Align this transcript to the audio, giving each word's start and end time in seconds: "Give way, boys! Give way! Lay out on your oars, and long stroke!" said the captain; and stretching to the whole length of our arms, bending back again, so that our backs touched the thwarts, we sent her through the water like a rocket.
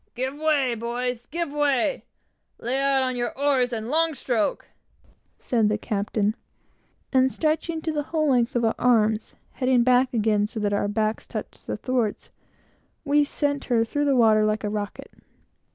"Give 0.15 0.35
way, 0.35 0.73
boys! 0.73 1.27
Give 1.27 1.53
way! 1.53 2.05
Lay 2.57 2.79
out 2.81 3.03
on 3.03 3.15
your 3.15 3.37
oars, 3.37 3.71
and 3.71 3.87
long 3.87 4.15
stroke!" 4.15 4.67
said 5.37 5.69
the 5.69 5.77
captain; 5.77 6.33
and 7.13 7.31
stretching 7.31 7.81
to 7.83 7.91
the 7.91 8.01
whole 8.09 8.31
length 8.31 8.55
of 8.55 8.65
our 8.65 8.73
arms, 8.79 9.35
bending 9.59 9.83
back 9.83 10.11
again, 10.11 10.47
so 10.47 10.59
that 10.61 10.73
our 10.73 10.87
backs 10.87 11.27
touched 11.27 11.67
the 11.67 11.77
thwarts, 11.77 12.31
we 13.05 13.23
sent 13.23 13.65
her 13.65 13.85
through 13.85 14.05
the 14.05 14.15
water 14.15 14.43
like 14.43 14.63
a 14.63 14.69
rocket. 14.69 15.11